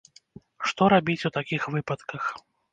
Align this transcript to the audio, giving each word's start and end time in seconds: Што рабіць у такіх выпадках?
Што 0.69 0.87
рабіць 0.95 1.25
у 1.31 1.33
такіх 1.37 1.71
выпадках? 1.79 2.23